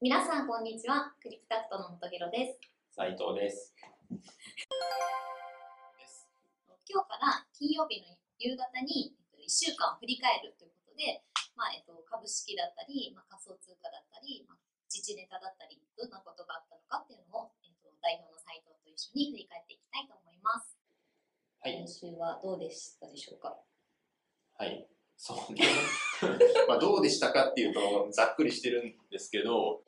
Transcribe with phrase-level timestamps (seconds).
[0.00, 2.58] 皆さんこんにちはクリプタクトの元ゲロです
[2.94, 3.74] 斉藤です。
[6.86, 11.22] 今日から金曜日の夕方に、えっと、1週間を振り返るということで、
[11.58, 20.78] まあえっと、株式だったり、まあ、仮想通貨だったり、まあ、時事ネタだったりどんなことがあったのかっていうのを、えっと、代表の斉藤と一緒に振り返っていきたいと思います
[21.62, 21.86] はい今。
[21.86, 23.54] 週はどうでしたでしょうか？
[24.58, 24.86] はい。
[25.18, 25.66] そうね。
[26.70, 29.82] まあ、どうでしたかっていうと、ざっくりしてるんですけど、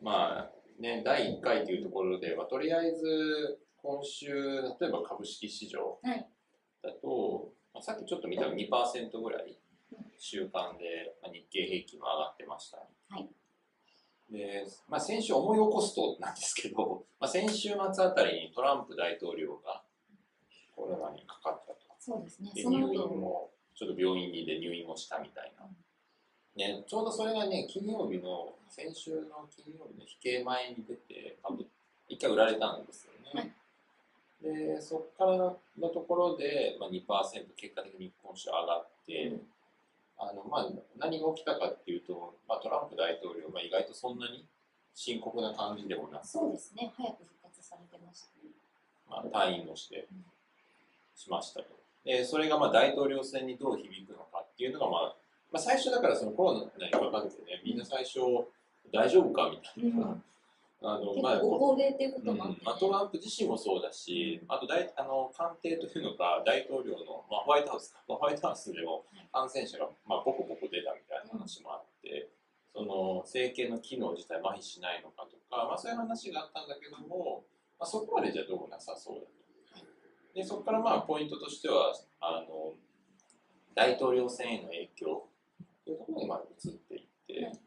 [0.00, 4.28] まあ、ね、第1回というところで、まあ、とりあえず、今週、
[4.80, 6.28] 例えば株式市場はい。
[6.82, 9.58] だと、まあ、さっきちょっと見たら2%ぐらい、
[10.18, 12.78] 週間で、まあ、日経平均は上がってました。
[12.78, 13.28] はい。
[14.30, 19.82] で、まあ、先週思い起こすとなんですけど、まあ、先週末あたりにトランプ大統領が
[20.76, 21.78] コロナにかかったと。
[21.98, 22.52] そうですね。
[22.54, 25.57] で入院後もちょっと病院にで入院もしたみたいな、
[26.58, 31.64] ね、ちょうどそれがね金曜日の先週の金曜日の引け前に出て株
[32.08, 33.54] 一回売られたんですよね、
[34.42, 37.04] でそこからのところで、まあ、2%
[37.56, 39.32] 結果的に今週上がって、
[40.18, 40.68] あのまあ、
[40.98, 44.44] 何が起きたかっていうと、まあ、トランプ大統領、まあ、意外とそんなに
[44.94, 46.92] 深刻な感じでもなくそうですね。
[46.96, 48.50] 早く復活されてましたね。
[49.08, 50.24] まあ、退院もしてうん。
[51.14, 51.66] しましたと。
[52.04, 55.16] で、それがまあ大統領選にどう響くのかっていうのが、まあ、
[55.50, 58.20] まあ、最初だからそのコロナにかかってね、みんな最初
[58.92, 60.06] 大丈夫かみたいな。
[60.06, 60.22] うん。
[60.80, 62.62] あの結まあ構ご高齢っていうことうんもあって、ね。
[62.64, 72.28] まあ、トランプ自身もそうだし、あと大あの官邸というのが大統領の、まあ、ホワイトハウスか、まあホワイトハウスでも感染者が、まあ、ボコボコ出たみたいな話もあって、
[72.72, 77.42] その政権の機能自体麻痺しないのかとか、まあ、そういう話があったんだけども、
[77.80, 79.38] まあ、そこまでじゃどうもなさそうだと。
[80.34, 82.74] でそこからまあポイントとしてはあの
[83.74, 85.27] 大統領選への影響
[85.88, 87.58] というところにまあ移っていって、はい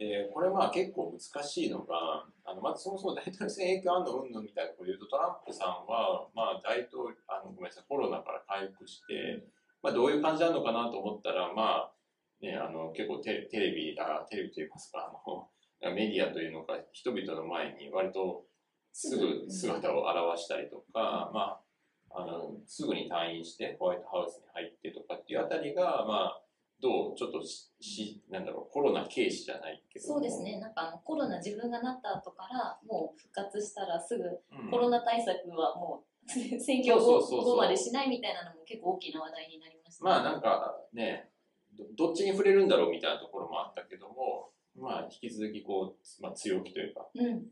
[0.00, 9.44] でこれまあ結構難しいのがあのまずそもそも大統領選影響あんのうんのみたいなことを言うとトランプさんはまあ大統領あのごめんなさいコロナから回復して、
[9.82, 11.92] まあ、どういう感じなのかなと思ったらまあ
[12.40, 18.48] ねあの結構テレテレビあテレビといいますかあのメディアというのか人々の前に割と
[18.96, 21.60] すぐ姿を現したりとか、ま
[22.08, 26.40] あ、あのすぐに退院してホワイトハウスに入ってとかっていうあたりが、まあ、
[26.80, 30.14] どうちょっとししなんだろうコロナ軽視じゃないけども。
[30.14, 34.70] そうですね、なんかあのコロナ自分がなった後からもう復活したらすぐうん。
[34.70, 37.54] コロナ対策はもう 選挙後そうそうそうそう。
[37.54, 41.30] 後までしないみたいなのも結構大きな話題になりました、まあなんかね
[41.76, 47.08] どどっちに触れるんだろうみたいなところもあったけどもまあ引き続きこう、まあ、強気というか。
[47.14, 47.46] うん、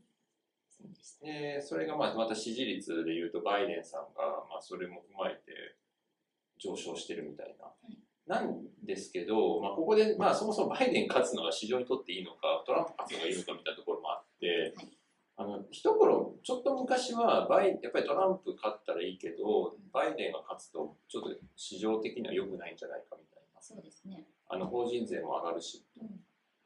[0.69, 5.75] そうでそれがまあまた支持率でいうとバイデンさんがまあそれも踏まえて
[6.57, 7.71] 上昇してるみたいな。
[8.29, 14.89] なんですけど、まあ、ここで、まあ、そもそもバイデン勝つのが市場にとっていいのかトランプ勝つのがいいのかみたいなところもあって、はい。
[15.37, 23.61] あの一頃ちょっと昔はバイやっぱりトランプ勝ったらいいけどバイデンが勝つとちょっと市場的には良くないんじゃないかみたいな。
[23.61, 25.83] そうですね、あの法人税も上がるし。
[25.99, 26.21] うん。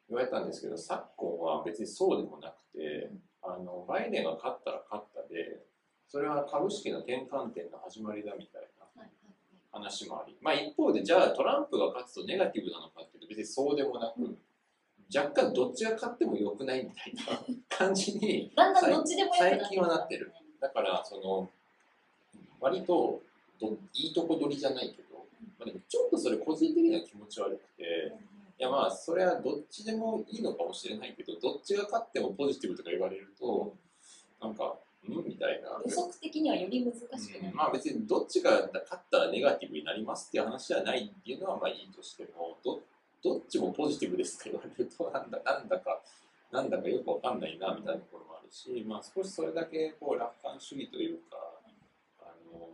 [0.09, 3.09] 言われたんですけど昨今は別にそうでもなくて、
[3.41, 5.63] あのバイデンが勝ったら勝ったで
[6.07, 8.62] それは株式の転換点の始まりだみたい
[9.83, 14.37] 話もあり、まあ、一方でじゃあトランプが勝つとネガティブなのかっていうと別にそうでもなく、うん
[15.15, 21.49] 若干どっちが勝っても良くないみたいな 感じにだんだんどっちでも最近はなってるだからその
[22.59, 23.21] 割と
[23.59, 25.17] どいいとこ取りじゃないけど、
[25.59, 28.13] まあ、でもちょっとそれ個人的には気持ち悪くて。
[28.59, 33.75] いやまあそれはどっちでもいいのかもしれないけどどっちが勝ってもポジティブとか言われると
[34.39, 35.81] なんかうんみたいな。
[35.85, 37.55] 予測的にはより難しくなる、うん。
[37.55, 42.81] まあ別にどっちが勝ったらネガティブになりますっていう話じゃないっていうのはまあいいとしてもど
[43.23, 46.01] どっちもポジティブですって言われるとなんだなんだか
[46.51, 51.37] なんだかよくわかんないなみたいなところもあるし、まあ、少しそれだけこう楽観主義というか
[52.19, 52.69] あの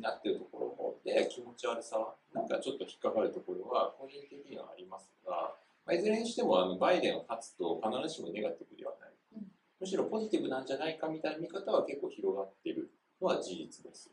[0.00, 5.54] なってるところで気持ち悪さはなんかちょっと引っかかるところは個人的にはありますが、
[5.86, 8.77] まあ、いずれにしてもあのバイデンが勝つと必ずしもネガティブ
[9.80, 12.90] むしろポジティブなんじゃないかみたいな見方は結構広がってる
[13.20, 14.10] のは事実です。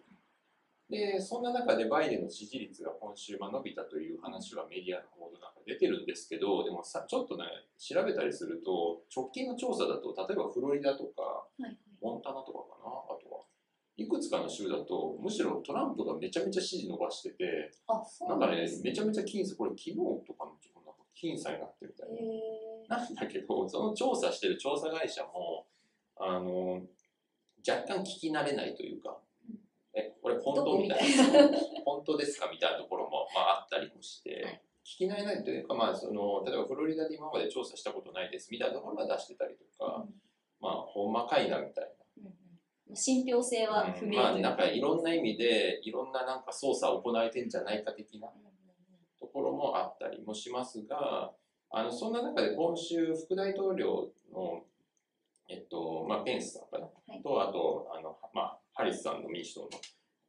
[0.89, 7.43] で、そんな中でバイデンの支持率が今週まあ伸びたという話はメディアの報道なんか出てるんですけど、でもさちょっとね、
[7.79, 11.47] 調べたりすると、直近の調査だと、例えばフロリダとか、
[12.01, 13.41] モンタナとかかな、あとは。
[13.97, 17.71] いくつかの州だと、むしろトランプがめちゃめちゃ支持伸ばしてて、
[18.27, 20.51] なんかねめちゃめちゃ僅差、これ昨日とかの
[20.85, 22.74] なんか僅差になってるみたいな。
[22.85, 25.65] へなんだけど、 その調査してる調査会社も、
[26.15, 26.81] あの、
[27.67, 29.19] 若干聞き慣れないというか、
[29.93, 30.77] え、これ本当？
[30.77, 31.49] みたいな、
[31.85, 32.49] 本当ですか？
[32.51, 40.05] みたいなところも、まあ、あったりもして、聞き慣れないというか、まあ、その例えばフロリダで今まで調査したことないですみたいなところは出してたりとか、
[40.59, 42.25] まあ、ほんまかいなみたいうん
[42.89, 42.95] うん。
[42.95, 48.51] 信憑性な、は不うんまあ、なんかいろんな意味でいろんななんか操作を行えてんじゃないか的なうんうん。
[49.19, 51.33] ところもあったりもしますが、
[51.71, 54.63] あのそんな中で今週、副大統領の、
[55.49, 57.21] えっとまあ、ペンスさんかな、はい。
[57.21, 59.69] と、あとあの、まあ、ハリスさんの民主党の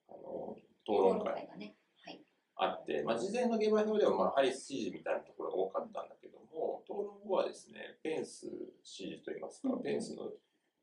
[0.09, 1.75] あの討討論論会会がね。
[2.05, 2.21] はい。
[2.57, 8.47] あって、まあ、事前の下馬評では、まあ、ハリス支持みたいなところが多かったんだけども、討論後はですね、ペンス
[8.83, 9.83] 支持といいますか、うん。
[9.83, 10.31] ペンスの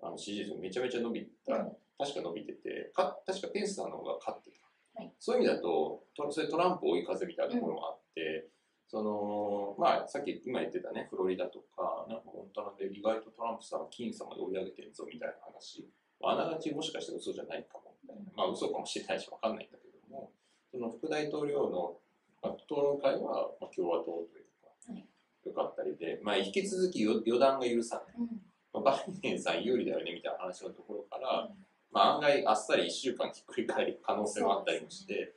[0.02, 1.72] あの支持率めちゃめちゃ伸びた、うん。
[1.98, 5.00] 確か伸びてて、か確かペンスさんの方が勝ってた。
[5.00, 5.14] はい。
[5.20, 8.50] そういう意味だとト、それトランプ追い風みたいなところもあって、
[8.94, 15.90] そのまあ、さっき今言ってたね、フロリダとか、なんかモンタナで意外とトランプさんは僅差まで追い上げてるぞみたいな話、
[16.22, 20.30] あながちもしかしたら嘘じゃないかもみたいな、まあ嘘かもしれないし分かんないんだけども、
[20.70, 21.98] その副大統領の
[22.44, 25.10] まあ討論会はまあ共和党というか、はい。
[25.50, 28.16] よかったりで、まあ、引き続き予予断が許さない。
[28.20, 28.30] うん。
[28.74, 31.50] まあ、バイデンさん有利だよねみたいな話のところから、
[31.92, 35.34] まあ、案外あっさり1週間ひっくり返る可能性もあったりもして、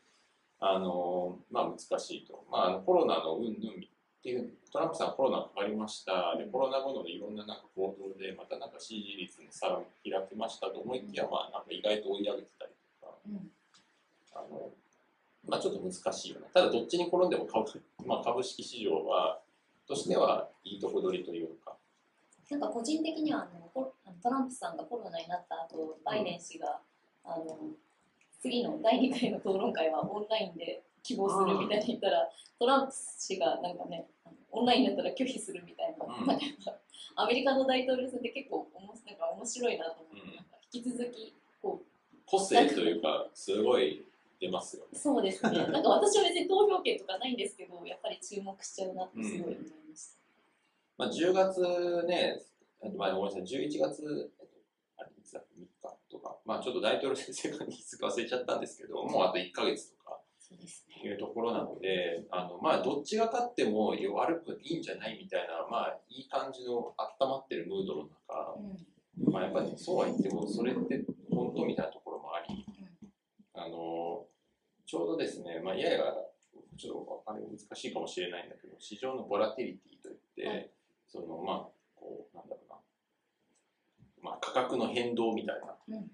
[0.58, 3.52] あのまあ、難しいと、まあ、あのコロナのうんぬんっ
[4.22, 6.34] ていうトランプさんコロナかかりました。
[6.36, 13.14] でコロナ後のいろんななんか行動でまたなんか支持率にさらに開きましたと思いきや、まあ、なんか意外と追い上げてたりとか。
[13.28, 13.50] うん。
[14.34, 14.70] あの、
[15.48, 19.38] まあ、ちょっと難しいよねただどっちに転んでも株,、まあ、株式市場は
[19.86, 21.76] としてはいいとこ取りというか。
[22.50, 23.66] なんか個人的にはあの
[24.22, 26.80] トランプさんがコロナになった後、バイデン氏が
[27.24, 27.58] あの
[28.40, 32.28] 次の第2回の討論会はオンラインで希望するみたいに言ったら、
[32.58, 34.06] トランプ氏がなんかね、
[34.50, 36.40] オンラインだったら拒否するみたいな、うん。
[37.16, 40.46] アメリカの大統領選って結構おもなんか面白いなと思って、うん。
[40.72, 41.82] 引き続きこ
[42.26, 44.04] 個性というか、すごい
[44.40, 44.88] 出ますよね。
[44.92, 44.98] う、。
[44.98, 49.56] そうですね、 なんか私は別に投票権とかないんですけど、やっぱり注目しちゃうなってすごい思い
[49.88, 50.16] ました。
[50.98, 52.42] まあ、10月ね、
[52.96, 54.54] まあごめんなさい、11月、えっと、
[54.98, 55.75] あれいつだっけ、3日
[56.16, 60.20] とか、まあちょっと大統領先生がいつか忘れちゃったんですけど、もうあと1ヶ月とか。
[61.04, 69.32] いうところなので、あのまあどっちが勝っても悪くいいんじゃないみたいな、まあいい感じの温まってるムードの中、うん。
[69.32, 72.64] まあやっぱりそうは言っても、それって本当みたいなところもあり、
[73.54, 74.24] あの
[74.86, 75.98] ちょうどですね、まあ、やや
[76.78, 80.70] ちょっとあれ難しいかもしれないんだけど、市場のボラティリティといって、はい。
[81.08, 81.56] そのまあ、
[81.94, 82.76] こう、なんだろうな、
[84.22, 86.08] まあ、価格の変動みたいな、うんうんうん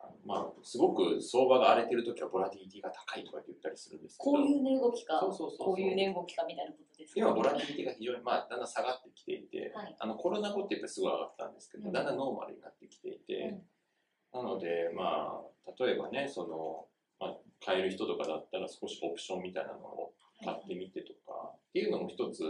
[0.00, 7.20] あのまあ、すごく相場が荒れてるときはボラティリティが高いとか言ったりするんですけど、こういう値動きか、そうそうそうこういう値動きかみたいなことですか？
[7.20, 9.96] 今、ボラティリティが非常に、まあ、だんだん下がってきていて、はい。
[9.96, 11.92] あのコロナ後ってやっぱりすごい上がったんですけど、うん。
[11.92, 13.62] だんだんノーマルになってきていて、
[14.34, 16.86] なので、まあ、例えばね、その、
[17.20, 20.12] まあ、買える人とかだったら少しオプションみたいなのを
[20.44, 22.42] 買ってみてとか、っていうのも一つ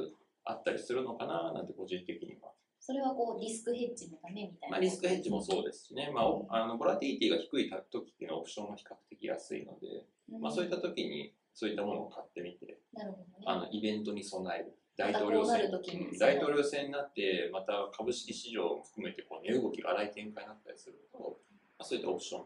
[0.45, 2.56] あったりするのかななんて個人的には。
[2.87, 4.77] それはこうリスクヘッジのためみたいな。
[4.77, 13.27] まあ、リスクヘッジもそうですしね、まあお、あのボラティリティが低い時っていうのはオプションが比較的安いので、うんまあ、そういった時にそういったものを買ってみて、なるほどね。
[13.45, 14.79] あのイベントに備える。
[14.97, 22.45] 大統領選こうん大統領選になって、また株式市場も含めてこう値動きが荒い展開になったりすると、まあ、そういったオプション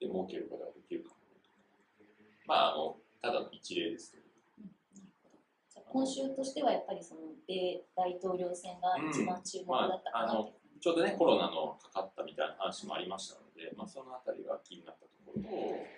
[0.00, 1.16] で儲けることができるかも。
[2.46, 4.23] まあ、あの、ただの一例ですけど。
[5.94, 10.52] 今週としてはやっぱりその米大統領選が一番注目だったかなって。
[10.80, 15.48] ちょうどね、コロナのかかったみたいな話もありましたので、まあ、そのあたりが気になったところと、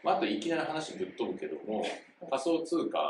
[0.04, 1.82] まあ、あといきなり話ぶっ飛ぶけども、
[2.28, 3.00] 仮想通貨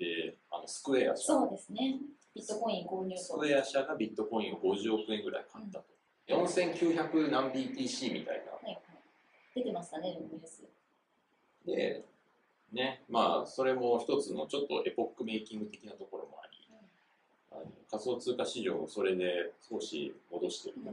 [0.00, 2.00] であのスクエア社、そうですね。
[2.34, 3.22] ビットコイン購入と。
[3.22, 5.84] スクエア社がビットコインを50億円ぐらい買ったと。
[6.28, 8.52] 4900何 BTC みたいな。
[8.52, 8.80] はいはい、
[9.54, 10.64] 出てましたね、ニュース。
[11.66, 12.04] で、
[12.72, 16.58] ね、まあ、それも一つのちょっとエポックメイキング的なところもあり、
[17.52, 20.90] あの仮想通貨市場をそれで少し戻してるか。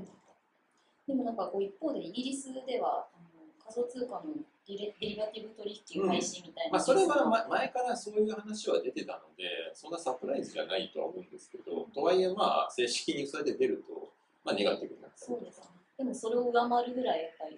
[1.08, 4.24] でもなんかこう一方でイギリスではあの仮想通貨の
[4.68, 14.12] ディレデリバティブ取引開始みたいな、まあ、それはま前からそういう話は出てたので、そんなサプライズじゃないとは思うんですけど、とはいえ、まあ、正式にそれで出ると、
[14.46, 15.66] まあ、ネガティブになったりそうですね。
[15.98, 17.58] でもそれを上回るぐらいやっぱり。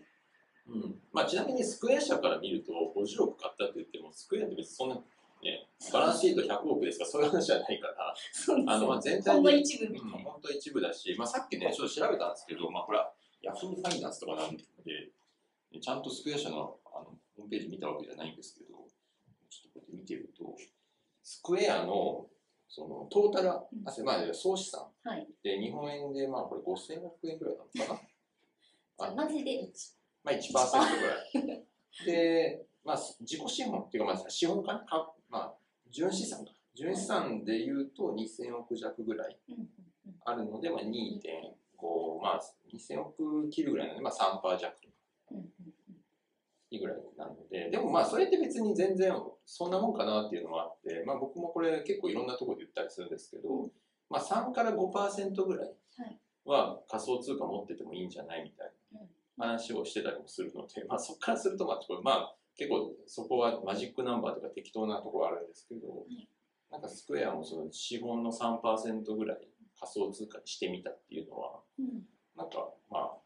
[0.72, 0.96] うん。
[1.12, 8.16] まあ、ちなみにスクエア社から見ると、50億買ったって言っても、スクエアって別にそんな、ね、バランスシート100億ですから、そういう話じゃないから、
[8.74, 13.12] あのまあ全体ほんでの一部みうん一部だし、まあ、さっきね、ちょっと調べたんですけど、まあ、これは
[13.42, 14.64] ヤフーファイナンスとかなんで、
[15.82, 18.78] ちゃんとスクエア社のあのホームページ見たわけじゃないんですけど、
[19.50, 20.56] ちょっとこうやって見てると、
[21.24, 22.28] スクエアの
[22.74, 23.64] そのトータル、あ
[24.06, 24.88] まあ、総資産。
[25.04, 25.28] はい。
[25.44, 28.02] で日本円でまあこれ5000億円ぐらいなのか
[29.08, 29.16] な。
[29.26, 30.01] マジで一。
[30.24, 31.66] まあ1%ぐらい。
[32.06, 35.54] で、まあ、自己資本っていうか、まあ、資本かな、かまあ、
[35.90, 36.52] 純資産か。
[36.74, 39.38] 純資産でいうと2000億弱ぐらい
[40.26, 42.42] あるので、まあ、2.5、まあ、
[42.74, 44.94] 2000億切るぐらいなので、まあ、3%弱とか。
[46.74, 49.14] いいぐらいなので、でもまあ、それって別に全然
[49.46, 53.70] そんなもんかなっていうのはあって、まあ、僕もこれ結構いろんなところで言ったりするんですけど、
[54.10, 56.18] まあ、3から5%ぐらいはい。
[56.46, 59.02] は仮想通貨持っててもいいんじゃないみたいな
[59.38, 66.28] 話をしてたりもするので、 まあ、そこからすると、まあ、まあ、結構そこはマジックナンバーとか適当なところあるんですけど、い。
[66.70, 69.48] なんかスクエアもその資本の3%ぐらい
[69.80, 72.08] 仮想通貨にしてみたっていうのは、うん。
[72.36, 73.18] なんかまあ、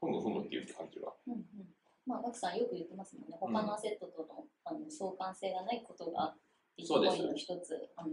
[0.00, 1.14] ふむふむっていう感じは。
[1.26, 1.74] うんうん。
[2.06, 6.36] まあ、ガクさんよく言ってますもんね、他のアセットとの,、あの相関性がないことが、
[6.76, 8.10] ビットコインの一つあの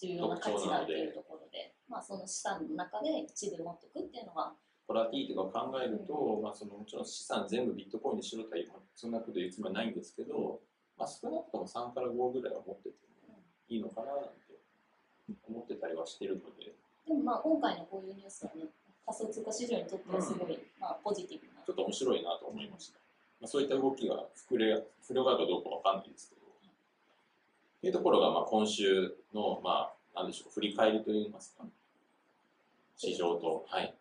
[0.00, 4.56] 重要な価値だというところで、まあ、その資産の中で一部持っておくっていうのは、コ
[4.96, 8.56] ラティーとか考えると、まあ、そのもちろん資産全部ビットコインにしろとは
[8.94, 10.60] そんなこと言うつもりないんですけど、
[10.98, 12.96] まあ、少なくとも3から5ぐらいは持ってて
[13.28, 13.38] も
[13.68, 14.46] いいのかななんて
[15.48, 16.72] 思ってたりはしてるので、
[17.06, 18.66] でもまあ今回のこういうニュースはね、
[19.04, 22.98] 仮想通貨市場にとってはすごい、まあ、ポジティブなちょっと面白いなと思いました。
[23.40, 26.42] まあ、そういった動きが膨れ広がるかどうかわかんないですけど、
[27.80, 31.64] というところがまあ今週の、まあ、なんでしょう、振り返りといいますか、
[32.96, 33.94] 市場と、はい。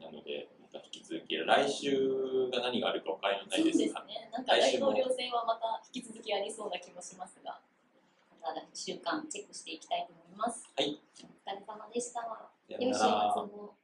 [0.00, 7.60] なので、また引き続き、来週が何があるかわからないですが、ね、なんか大統領選はまた引き続きありそうな気もしますが、
[8.42, 10.68] また1週間チェックしていきたいと思います。
[10.76, 11.00] はい。
[11.22, 12.20] お疲れ様でした。
[12.20, 13.83] さよ良い週なら末を。